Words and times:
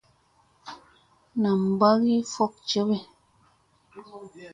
Nam 1.41 1.59
mba 1.71 1.89
ki 2.03 2.15
fok 2.33 2.53
jewe. 2.69 2.97